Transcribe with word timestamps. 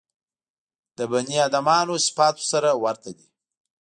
د 0.97 0.99
بني 1.11 1.37
ادمانو 1.47 1.95
صفاتو 2.07 2.43
سره 2.51 2.69
ورته 2.83 3.09
دي. 3.17 3.27